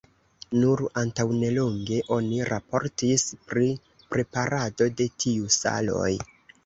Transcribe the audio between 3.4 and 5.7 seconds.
pri preparado de tiu